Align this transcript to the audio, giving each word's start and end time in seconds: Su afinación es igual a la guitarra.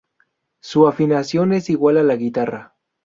Su 0.63 0.87
afinación 0.87 1.53
es 1.53 1.69
igual 1.69 1.97
a 1.99 2.03
la 2.03 2.15
guitarra. 2.15 2.75